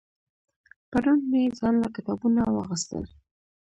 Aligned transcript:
پرون 0.91 1.19
مې 1.31 1.43
ځان 1.57 1.75
له 1.83 1.89
کتابونه 1.95 2.41
واغستل 2.55 3.03